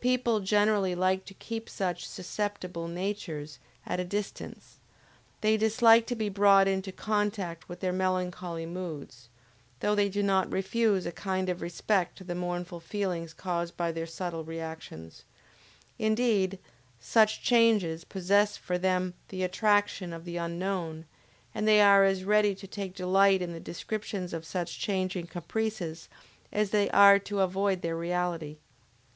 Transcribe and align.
People 0.00 0.40
generally 0.40 0.96
like 0.96 1.24
to 1.26 1.32
keep 1.34 1.68
such 1.70 2.08
"susceptible 2.08 2.88
natures" 2.88 3.60
at 3.86 4.00
a 4.00 4.04
distance; 4.04 4.80
they 5.42 5.56
dislike 5.56 6.08
to 6.08 6.16
be 6.16 6.28
brought 6.28 6.66
into 6.66 6.90
contact 6.90 7.68
with 7.68 7.78
their 7.78 7.92
melancholy 7.92 8.66
moods, 8.66 9.28
though 9.78 9.94
they 9.94 10.08
do 10.08 10.24
not 10.24 10.50
refuse 10.50 11.06
a 11.06 11.12
kind 11.12 11.48
of 11.48 11.62
respect 11.62 12.18
to 12.18 12.24
the 12.24 12.34
mournful 12.34 12.80
feelings 12.80 13.32
caused 13.32 13.76
by 13.76 13.92
their 13.92 14.08
subtle 14.08 14.42
reactions; 14.42 15.22
indeed 16.00 16.58
such 16.98 17.40
changes 17.40 18.02
possess 18.02 18.56
for 18.56 18.76
them 18.76 19.14
the 19.28 19.44
attraction 19.44 20.12
of 20.12 20.24
the 20.24 20.36
unknown 20.36 21.04
and 21.54 21.68
they 21.68 21.80
are 21.80 22.02
as 22.02 22.24
ready 22.24 22.56
to 22.56 22.66
take 22.66 22.92
delight 22.92 23.40
in 23.40 23.52
the 23.52 23.60
description 23.60 24.24
of 24.34 24.44
such 24.44 24.80
changing 24.80 25.28
caprices, 25.28 26.08
as 26.50 26.70
they 26.70 26.90
are 26.90 27.20
to 27.20 27.38
avoid 27.38 27.82
their 27.82 27.96
reality. 27.96 28.56